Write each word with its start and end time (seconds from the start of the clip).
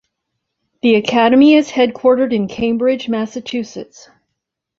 The 0.81 0.95
Academy 0.95 1.53
is 1.53 1.69
headquartered 1.69 2.33
in 2.33 2.47
Cambridge, 2.47 3.07
Massachusetts. 3.07 4.09